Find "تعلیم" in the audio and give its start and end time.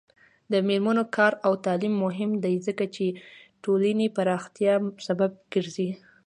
1.65-1.93